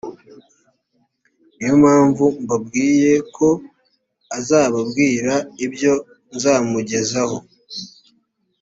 ni 1.55 1.63
yo 1.69 1.75
mpamvu 1.83 2.25
mbabwiye 2.43 3.13
ko 3.35 3.47
azababwira 4.37 5.33
ibyo 5.65 5.93
nzamugezaho 6.35 7.37